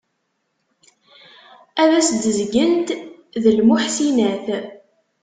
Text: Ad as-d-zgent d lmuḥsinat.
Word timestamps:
Ad 1.81 1.91
as-d-zgent 1.99 2.89
d 3.41 3.43
lmuḥsinat. 3.57 4.47